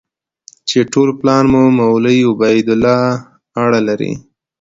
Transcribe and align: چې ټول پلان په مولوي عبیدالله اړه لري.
چې 0.69 0.79
ټول 0.91 1.09
پلان 1.19 1.43
په 1.51 1.59
مولوي 1.79 2.19
عبیدالله 2.31 2.99
اړه 3.63 3.79
لري. 3.87 4.13